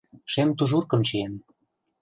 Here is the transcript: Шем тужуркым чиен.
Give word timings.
Шем 0.31 0.49
тужуркым 0.57 1.01
чиен. 1.07 1.33